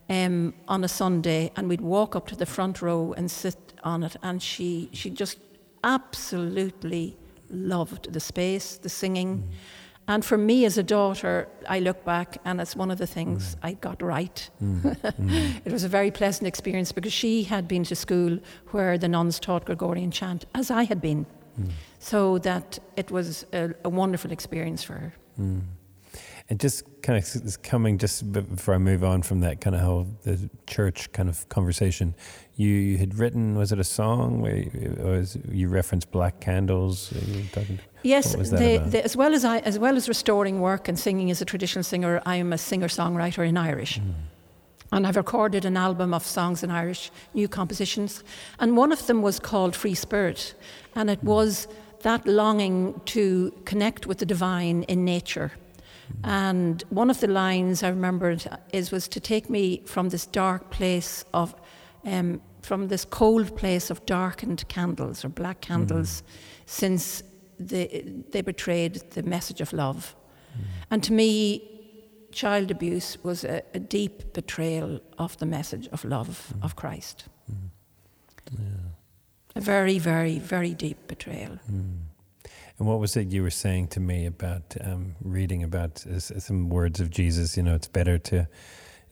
[0.08, 4.02] um, on a Sunday, and we'd walk up to the front row and sit on
[4.02, 5.38] it, and she she just
[5.86, 7.16] absolutely
[7.48, 9.48] loved the space, the singing.
[10.08, 13.56] And for me as a daughter, I look back and it's one of the things
[13.62, 14.50] I got right.
[14.62, 14.96] Mm.
[15.16, 15.60] Mm.
[15.64, 18.38] it was a very pleasant experience because she had been to school
[18.72, 21.24] where the nuns taught Gregorian chant, as I had been.
[21.58, 21.70] Mm.
[21.98, 25.14] So that it was a, a wonderful experience for her.
[26.48, 29.82] And just kind of is coming just before I move on from that kind of
[29.82, 32.14] how the church kind of conversation,
[32.56, 37.12] you, you had written was it a song where you, was, you referenced black candles?
[37.52, 40.88] talking Yes, What was the, the, as well as I, as well as restoring work
[40.88, 44.10] and singing as a traditional singer, I am a singer-songwriter in Irish, hmm.
[44.92, 48.22] and I've recorded an album of songs in Irish, new compositions,
[48.60, 50.54] and one of them was called Free Spirit,
[50.94, 51.26] and it hmm.
[51.26, 51.66] was
[52.02, 55.50] that longing to connect with the divine in nature.
[56.22, 56.30] Hmm.
[56.30, 60.70] And one of the lines I remembered is was to take me from this dark
[60.70, 61.56] place of,
[62.06, 66.22] um, from this cold place of darkened candles or black candles,
[66.66, 67.22] since
[67.60, 70.14] they, they betrayed the message of love.
[70.90, 71.62] And to me,
[72.32, 77.24] child abuse was a, a deep betrayal of the message of love of Christ.
[79.54, 81.58] A very, very, very deep betrayal.
[82.78, 86.68] And what was it you were saying to me about um, reading about uh, some
[86.68, 87.56] words of Jesus?
[87.56, 88.46] You know, it's better to,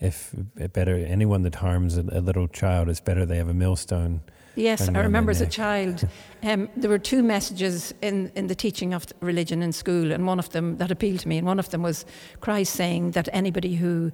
[0.05, 0.35] if
[0.73, 4.21] better anyone that harms a, a little child, it's better they have a millstone.
[4.57, 6.07] Yes, I remember as a child,
[6.45, 10.39] um, there were two messages in, in the teaching of religion in school, and one
[10.39, 12.05] of them that appealed to me, and one of them was
[12.41, 14.13] Christ saying that anybody who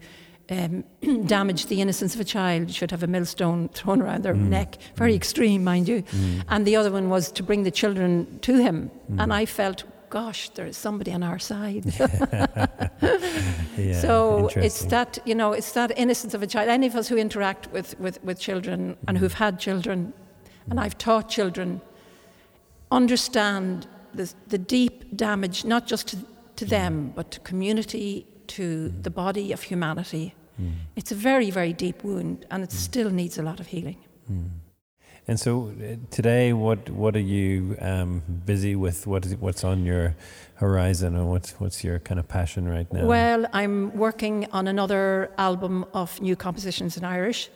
[0.50, 0.84] um,
[1.26, 4.48] damage the innocence of a child should have a millstone thrown around their mm.
[4.48, 4.78] neck.
[4.96, 5.16] Very mm.
[5.16, 6.02] extreme, mind you.
[6.02, 6.44] Mm.
[6.48, 8.90] And the other one was to bring the children to him.
[9.12, 9.22] Mm.
[9.22, 11.84] And I felt, gosh, there is somebody on our side.
[13.78, 16.68] yeah, so it's that, you know, it's that innocence of a child.
[16.68, 20.12] Any of us who interact with, with, with children and who've had children,
[20.68, 20.82] and mm.
[20.82, 21.80] I've taught children,
[22.90, 26.18] understand the, the deep damage, not just to,
[26.56, 30.72] to them, but to community, to the body of humanity Mm.
[30.96, 32.72] It's a very, very deep wound, and it mm.
[32.72, 33.96] still needs a lot of healing.
[35.30, 39.06] And so uh, today, what what are you um, busy with?
[39.06, 40.16] What is what's on your
[40.56, 43.06] horizon, or what's what's your kind of passion right now?
[43.06, 47.48] Well, I'm working on another album of new compositions in Irish,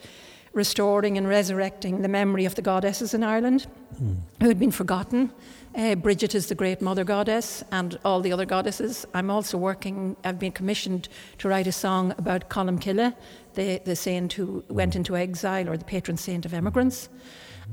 [0.53, 3.67] restoring and resurrecting the memory of the goddesses in Ireland,
[4.01, 4.19] mm.
[4.41, 5.33] who had been forgotten
[5.75, 9.07] uh, Bridget is the great mother goddess, and all the other goddesses.
[9.13, 11.09] I'm also working, I've been commissioned
[11.39, 13.13] to write a song about Colm Cille,
[13.55, 17.09] the, the saint who went into exile, or the patron saint of emigrants.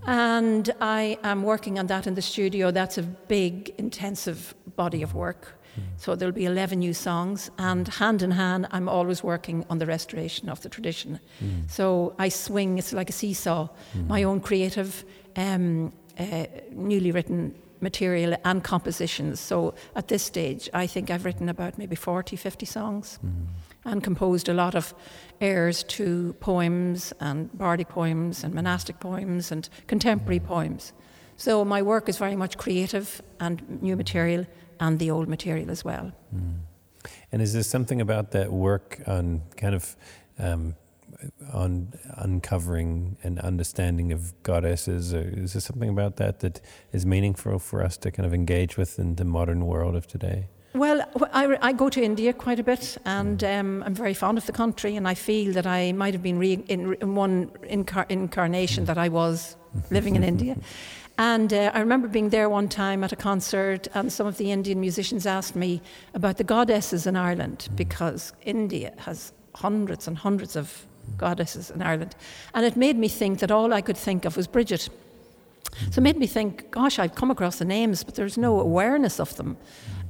[0.06, 2.72] And I am working on that in the studio.
[2.72, 5.62] That's a big, intensive body of work.
[5.98, 9.86] So there'll be 11 new songs, and hand in hand, I'm always working on the
[9.86, 11.20] restoration of the tradition.
[11.44, 11.70] Mm.
[11.70, 14.08] So I swing, it's like a seesaw, mm.
[14.08, 19.40] my own creative, um, uh, newly written material and compositions.
[19.40, 23.46] So at this stage, I think I've written about maybe 40, 50 songs mm.
[23.86, 24.94] And composed a lot of
[25.40, 30.94] airs to poems and bardic poems and monastic poems and contemporary poems.
[31.38, 34.46] So my work is very much creative and new material
[34.80, 36.12] and the old material as well.
[36.36, 36.60] Mm.
[37.32, 39.96] And is there something about that work on kind of
[40.38, 40.76] um,
[41.52, 45.14] on uncovering and understanding of goddesses?
[45.14, 48.78] Or is there something about that that is meaningful for us to kind of engage
[48.78, 50.48] with in the modern world of today?
[50.74, 51.02] Well,
[51.34, 54.54] I, I go to India quite a bit, and um, I'm very fond of the
[54.54, 58.86] country, and I feel that I might have been re- in, in, one incar- incarnation
[58.86, 59.58] that I was
[59.92, 60.56] living in India.
[61.18, 64.50] And uh, I remember being there one time at a concert, and some of the
[64.50, 65.82] Indian musicians asked me
[66.14, 70.86] about the goddesses in Ireland because India has hundreds and hundreds of
[71.18, 72.16] goddesses in Ireland.
[72.54, 74.88] And it made me think that all I could think of was Bridget.
[75.92, 79.20] So it made me think, gosh, I've come across the names, but there's no awareness
[79.20, 79.58] of them.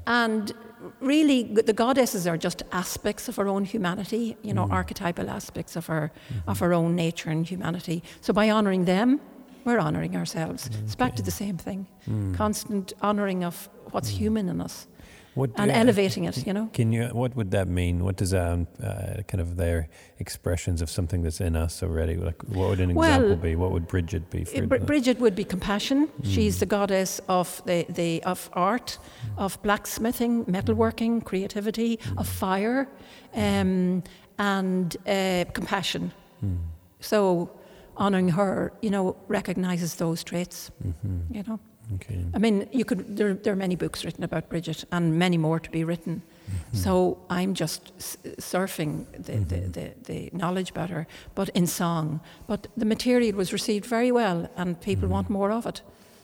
[0.07, 0.51] And
[0.99, 4.71] really, the goddesses are just aspects of our own humanity, you know, mm.
[4.71, 6.49] archetypal aspects of our, mm-hmm.
[6.49, 8.03] of our own nature and humanity.
[8.21, 9.19] So by honouring them,
[9.63, 10.67] we're honouring ourselves.
[10.67, 10.79] Okay.
[10.83, 12.35] It's back to the same thing mm.
[12.35, 14.17] constant honouring of what's mm.
[14.17, 14.87] human in us.
[15.33, 16.69] What, and uh, elevating it, you know.
[16.73, 17.05] Can you?
[17.05, 18.03] What would that mean?
[18.03, 19.87] What does that uh, kind of their
[20.19, 22.15] expressions of something that's in us already?
[22.15, 23.55] Like, what would an well, example be?
[23.55, 24.43] What would Bridget be?
[24.43, 26.07] For Br- Bridget would be compassion.
[26.07, 26.33] Mm.
[26.33, 29.41] She's the goddess of the, the of art, mm.
[29.41, 32.19] of blacksmithing, metalworking, creativity, mm.
[32.19, 32.89] of fire,
[33.33, 34.03] um,
[34.37, 36.11] and uh, compassion.
[36.43, 36.57] Mm.
[36.99, 37.49] So,
[37.95, 40.71] honoring her, you know, recognizes those traits.
[40.85, 41.35] Mm-hmm.
[41.35, 41.59] You know.
[41.95, 42.23] Okay.
[42.33, 43.17] I mean, you could.
[43.17, 46.21] There, there, are many books written about Bridget, and many more to be written.
[46.49, 46.77] Mm-hmm.
[46.77, 49.43] So I'm just surfing the, mm-hmm.
[49.43, 52.21] the, the, the, knowledge about her, but in song.
[52.47, 55.13] But the material was received very well, and people mm-hmm.
[55.13, 55.81] want more of it.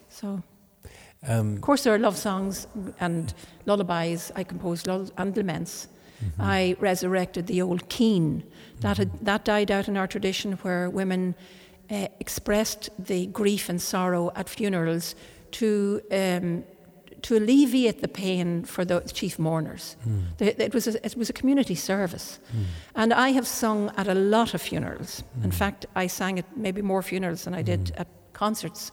[0.10, 0.41] So,
[1.27, 2.67] um, of course, there are love songs
[2.99, 3.34] and
[3.65, 4.32] lullabies.
[4.36, 5.88] I composed lull- and laments.
[6.23, 6.41] Mm-hmm.
[6.41, 8.43] I resurrected the old keen
[8.80, 11.36] that had, that died out in our tradition, where women
[11.89, 15.15] uh, expressed the grief and sorrow at funerals
[15.51, 16.63] to um,
[17.23, 19.95] to alleviate the pain for the chief mourners.
[20.07, 20.60] Mm.
[20.60, 22.39] It, was a, it was a community service.
[22.55, 22.63] Mm.
[22.95, 25.23] And I have sung at a lot of funerals.
[25.39, 25.45] Mm.
[25.45, 28.02] In fact, I sang at maybe more funerals than I did hmm.
[28.02, 28.91] at concerts.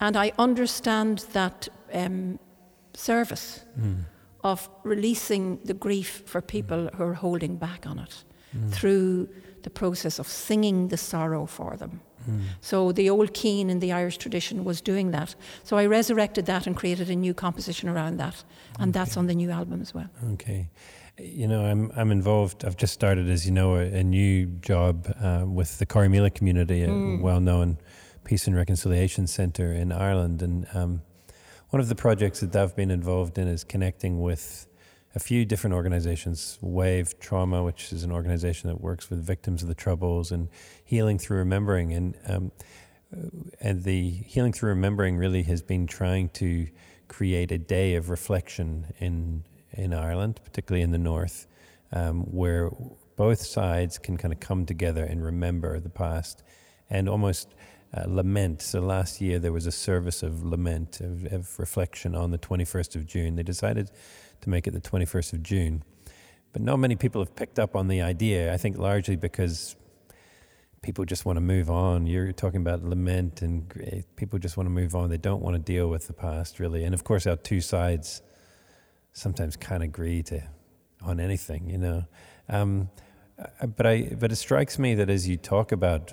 [0.00, 2.38] And I understand that um,
[2.94, 3.94] service hmm.
[4.42, 8.70] of releasing the grief for people who are holding back on it hmm.
[8.70, 9.28] through
[9.62, 12.00] the process of singing the sorrow for them.
[12.60, 15.34] So the old keen in the Irish tradition was doing that.
[15.64, 18.44] So I resurrected that and created a new composition around that,
[18.78, 18.98] and okay.
[18.98, 20.08] that's on the new album as well.
[20.32, 20.68] Okay.
[21.18, 22.64] You know, I'm I'm involved.
[22.64, 26.84] I've just started, as you know, a, a new job uh, with the Corrymeela community,
[26.84, 27.20] a mm.
[27.20, 27.78] well-known
[28.24, 31.02] peace and reconciliation centre in Ireland, and um,
[31.70, 34.67] one of the projects that I've been involved in is connecting with
[35.18, 39.68] a few different organizations Wave Trauma, which is an organization that works with victims of
[39.68, 40.48] the Troubles, and
[40.84, 41.92] Healing Through Remembering.
[41.92, 42.52] And, um,
[43.60, 46.68] and the Healing Through Remembering really has been trying to
[47.08, 49.42] create a day of reflection in
[49.72, 51.48] in Ireland, particularly in the north,
[51.92, 52.70] um, where
[53.16, 56.44] both sides can kind of come together and remember the past
[56.90, 57.54] and almost
[57.94, 58.62] uh, lament.
[58.62, 62.96] So last year there was a service of lament, of, of, reflection on the 21st
[62.96, 63.36] of June.
[63.36, 63.90] They decided
[64.40, 65.82] to make it the 21st of June.
[66.52, 69.76] But not many people have picked up on the idea, I think largely because
[70.82, 72.06] people just want to move on.
[72.06, 75.10] You're talking about lament, and people just want to move on.
[75.10, 76.84] They don't want to deal with the past, really.
[76.84, 78.22] And of course, our two sides
[79.12, 80.42] sometimes can't agree to
[81.02, 82.04] on anything, you know.
[82.48, 82.90] Um,
[83.38, 86.12] uh, but I, but it strikes me that as you talk about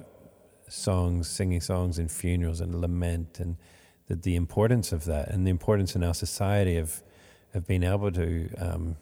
[0.67, 3.57] songs, singing songs in funerals and lament, and
[4.07, 7.01] that the importance of that, and the importance in our society of
[7.55, 8.97] of being able to um,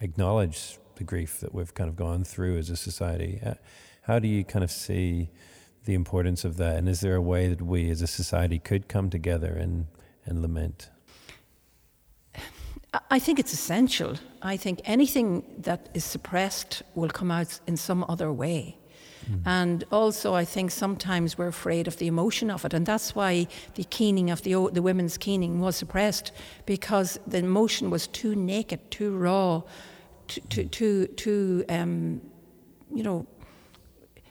[0.00, 3.40] acknowledge the grief that we've kind of gone through as a society.
[3.44, 3.54] Uh,
[4.02, 5.30] how do you kind of see
[5.84, 6.76] the importance of that?
[6.76, 9.86] And is there a way that we as a society could come together and,
[10.26, 10.90] and lament?
[13.10, 14.16] I think it's essential.
[14.42, 18.76] I think anything that is suppressed will come out in some other way.
[19.30, 19.42] Mm.
[19.46, 23.46] And also, I think sometimes we're afraid of the emotion of it, and that's why
[23.74, 26.32] the keening of the the women's keening was suppressed
[26.66, 29.62] because the emotion was too naked, too raw,
[30.28, 32.20] too too too, too um,
[32.94, 33.26] you know,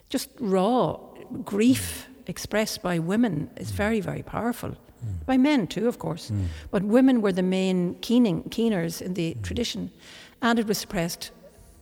[0.09, 0.97] just raw
[1.43, 4.69] grief expressed by women is very very powerful.
[4.69, 5.25] Mm.
[5.25, 6.45] By men too, of course, mm.
[6.69, 9.41] but women were the main keening, keeners in the mm.
[9.41, 9.91] tradition,
[10.41, 11.31] and it was suppressed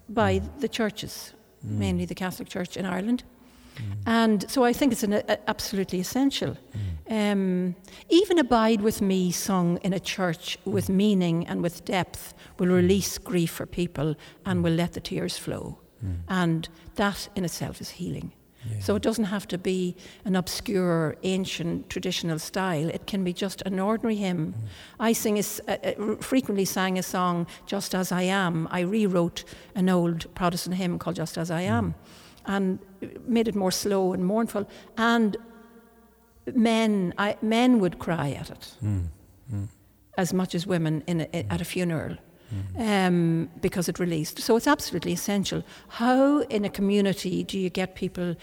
[0.07, 0.59] by mm.
[0.59, 1.33] the churches
[1.65, 1.77] mm.
[1.77, 3.23] mainly the Catholic Church in Ireland.
[3.75, 3.83] Mm.
[4.05, 6.57] And so I think it's an, a, absolutely essential.
[7.07, 7.31] Mm.
[7.31, 7.75] Um,
[8.09, 10.95] even Abide With Me, sung in a church with mm.
[10.95, 12.75] meaning and with depth, will mm.
[12.75, 15.79] release grief for people and will let the tears flow.
[16.29, 18.31] And that in itself is healing.
[18.71, 18.79] Yeah.
[18.79, 19.95] So it doesn't have to be
[20.25, 22.89] an obscure, ancient, traditional style.
[22.89, 24.53] It can be just an ordinary hymn.
[24.53, 24.67] Mm.
[24.99, 29.43] I sing a, uh, frequently sang a song, "Just as I Am." I rewrote
[29.75, 31.93] an old Protestant hymn called "Just as I Am," mm.
[32.45, 32.79] and
[33.27, 34.67] made it more slow and mournful.
[34.97, 35.37] And
[36.55, 39.07] men, I, men would cry at it mm.
[39.53, 39.67] mm.
[40.17, 42.17] as much as women a, at a funeral
[42.53, 42.81] mm-hmm.
[42.81, 44.39] um, because it released.
[44.39, 45.63] So it's absolutely essential.
[45.87, 48.35] How in a community do you get people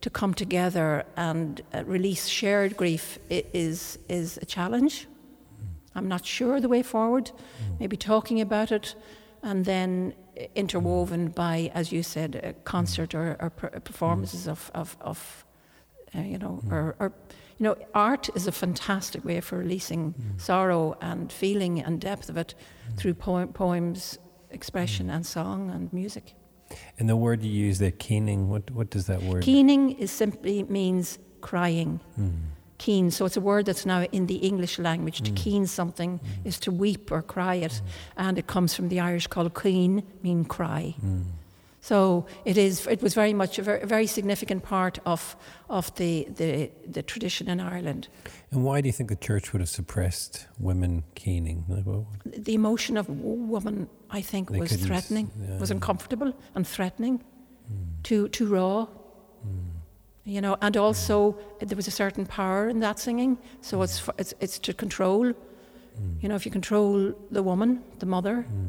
[0.00, 5.02] to come together and uh, release shared grief is is a challenge.
[5.02, 5.98] Mm-hmm.
[5.98, 7.26] I'm not sure the way forward.
[7.26, 7.74] Mm-hmm.
[7.80, 8.94] Maybe talking about it
[9.42, 10.14] and then
[10.54, 15.44] interwoven by, as you said, a concert or, or performances of, of, of
[16.14, 17.12] uh, you know, or, or
[17.58, 20.40] you know, art is a fantastic way for releasing mm.
[20.40, 22.54] sorrow and feeling and depth of it
[22.90, 22.96] mm.
[22.96, 24.18] through poems,
[24.50, 25.14] expression, mm.
[25.14, 26.34] and song and music.
[26.98, 29.42] And the word you use there, keening, what, what does that word?
[29.42, 32.00] Keening is simply means crying.
[32.18, 32.32] Mm.
[32.78, 35.22] Keen, so it's a word that's now in the English language.
[35.22, 35.36] To mm.
[35.36, 36.46] keen something mm.
[36.46, 37.82] is to weep or cry it,
[38.16, 40.94] and it comes from the Irish called keen, mean cry.
[41.80, 42.86] So it is.
[42.86, 45.36] It was very much a very, a very, significant part of
[45.70, 48.08] of the, the the tradition in Ireland.
[48.50, 51.64] And why do you think the church would have suppressed women keening?
[52.24, 55.58] the emotion of woman, I think, was threatening, yeah.
[55.58, 57.22] was uncomfortable and threatening,
[57.72, 58.02] mm.
[58.02, 58.86] too too raw.
[59.46, 59.70] Mm.
[60.24, 61.68] You know, and also mm.
[61.68, 63.38] there was a certain power in that singing.
[63.60, 64.10] So it's hmm.
[64.18, 65.32] it's it's to control.
[65.32, 66.18] Hmm.
[66.20, 68.66] You know, if you control the woman, the mother, hmm.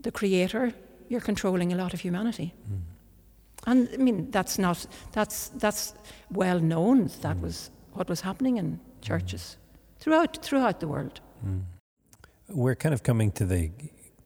[0.00, 0.74] the creator,
[1.12, 2.54] you're controlling a lot of humanity.
[2.72, 2.80] Mm.
[3.66, 5.94] And I mean, that's not, that's, that's
[6.30, 7.10] well known.
[7.20, 7.42] That mm.
[7.42, 9.58] was what was happening in churches
[10.00, 11.20] throughout, throughout the world.
[11.46, 11.62] Mm.
[12.48, 13.70] We're kind of coming to the,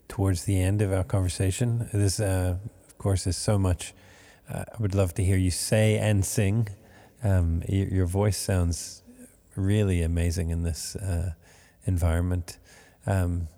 [0.08, 1.88] towards the end of our conversation.
[1.92, 2.56] This, uh,
[2.86, 3.92] of course, is so much.
[4.48, 6.68] Uh, I would love to hear you say and sing.
[7.24, 9.02] Um, your, your, voice sounds
[9.56, 11.32] really amazing in this uh,
[11.84, 12.58] environment.
[13.06, 13.48] Um,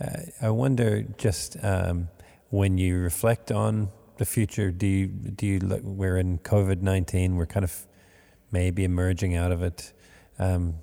[0.00, 2.08] uh, I wonder just um,
[2.50, 7.36] when you reflect on the future, do you, do you look, we're in COVID 19,
[7.36, 7.86] we're kind of
[8.50, 9.92] maybe emerging out of it.
[10.38, 10.74] Um,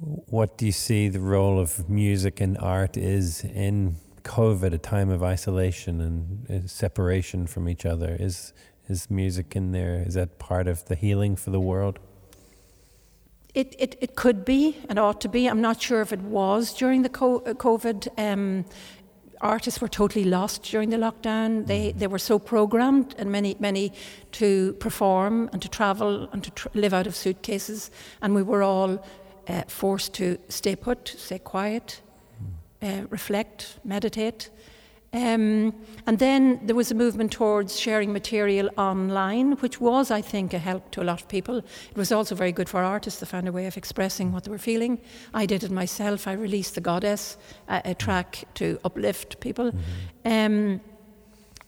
[0.00, 5.10] what do you see the role of music and art is in COVID, a time
[5.10, 8.16] of isolation and uh, separation from each other?
[8.18, 8.52] Is,
[8.88, 10.02] is music in there?
[10.06, 11.98] Is that part of the healing for the world?
[13.52, 15.48] It, it, it could be and ought to be.
[15.48, 18.64] I'm not sure if it was during the uh, COVID um,
[19.40, 21.66] artists were totally lost during the lockdown.
[21.66, 21.98] They, mm.
[21.98, 23.92] they were so programmed, and many, many
[24.32, 27.90] to perform and to travel and to tr- live out of suitcases.
[28.20, 29.04] And we were all
[29.48, 32.00] uh, forced to stay put, stay quiet,
[32.82, 33.02] mm.
[33.02, 34.50] uh, reflect, meditate.
[35.12, 35.74] Um,
[36.06, 40.58] and then there was a movement towards sharing material online, which was, I think, a
[40.58, 41.58] help to a lot of people.
[41.58, 43.18] It was also very good for artists.
[43.18, 45.00] They found a way of expressing what they were feeling.
[45.34, 46.28] I did it myself.
[46.28, 47.36] I released The Goddess,
[47.68, 49.72] a, a track to uplift people.
[49.72, 50.32] Mm-hmm.
[50.32, 50.80] Um,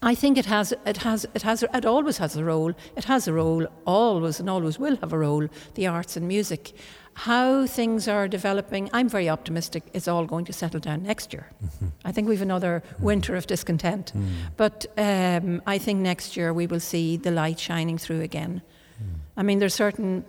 [0.04, 2.74] I think it has, it has, it has, it always has a role.
[2.96, 5.48] It has a role, always and always will have a role.
[5.74, 6.72] The arts and music
[7.14, 11.50] how things are developing, I'm very optimistic it's all going to settle down next year.
[11.64, 11.86] Mm-hmm.
[12.04, 13.04] I think we've another mm-hmm.
[13.04, 14.12] winter of discontent.
[14.14, 14.28] Mm.
[14.56, 18.62] But um, I think next year we will see the light shining through again.
[19.02, 19.18] Mm.
[19.36, 20.24] I mean, there's certain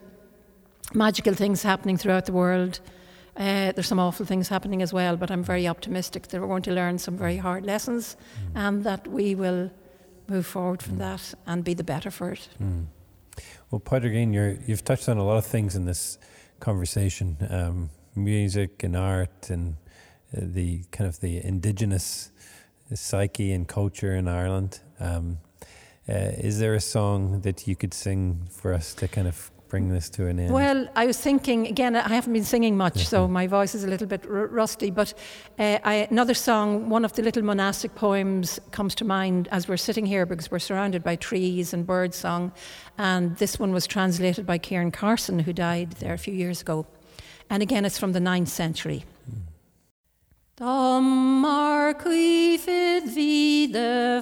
[0.93, 2.79] magical things happening throughout the world.
[3.37, 6.63] Uh, there's some awful things happening as well, but I'm very optimistic that we're going
[6.63, 8.51] to learn some very hard lessons mm.
[8.55, 9.71] and that we will
[10.27, 10.99] move forward from mm.
[10.99, 12.49] that and be the better for it.
[12.61, 12.85] Mm.
[13.71, 16.19] Well, Padraig, you've touched on a lot of things in this
[16.63, 19.75] conversation, um, music and art and
[20.35, 22.31] uh, the kind of the indigenous
[22.93, 24.79] psyche and culture in Ireland.
[24.97, 25.39] Um,
[26.07, 29.89] uh, is there a song that you could sing for us to kind of bring
[29.89, 30.53] this to an end?
[30.53, 31.95] Well, I was thinking again.
[31.95, 34.91] I haven't been singing much, so my voice is a little bit r- rusty.
[34.91, 35.15] But
[35.57, 39.77] uh, I, another song, one of the little monastic poems, comes to mind as we're
[39.77, 42.51] sitting here because we're surrounded by trees and bird song,
[42.99, 46.85] and this one was translated by Ciaran Carson, who died there a few years ago.
[47.49, 49.05] And again, it's from the ninth century.
[50.55, 54.21] Dom mar cuifid fi de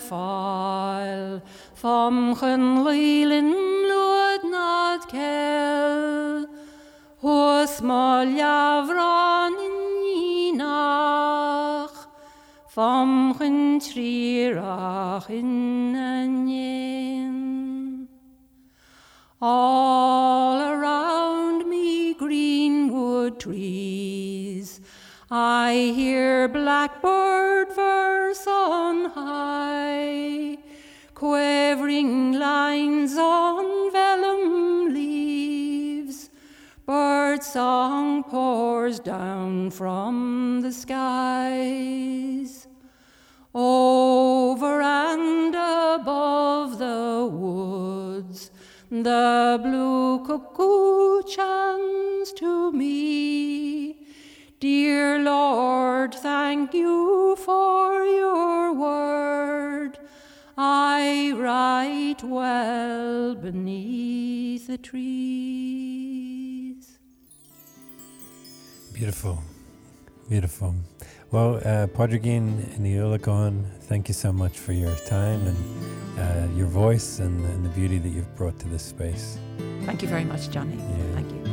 [1.82, 3.54] fáil, Fam chyn leilin
[3.90, 6.46] lwyd nad cel,
[7.22, 9.78] Hwys mo liafron in
[10.60, 12.08] unach,
[12.68, 17.38] Fam chyn trirach in anien.
[19.42, 24.82] All around me greenwood trees,
[25.32, 29.41] I hear blackbird verse on high,
[38.90, 42.68] down from the skies.
[43.54, 48.50] Over and above the woods,
[48.90, 53.98] the blue cuckoo chants to me.
[54.60, 60.00] Dear Lord, thank you for your word.
[60.58, 65.41] I write well beneath the trees.
[69.12, 69.43] Beautiful,
[70.30, 70.74] beautiful.
[71.32, 75.57] Well, uh, Pádraigín Ní thank you so much for your time and
[76.18, 79.38] uh, your voice and, and, the beauty that you've brought to this space.
[79.86, 80.78] Thank you very much, Johnny.
[80.78, 81.16] Yeah.
[81.16, 81.51] Thank you.